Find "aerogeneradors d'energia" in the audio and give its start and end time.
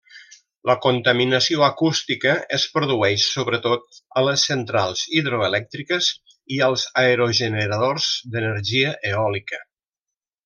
7.03-8.95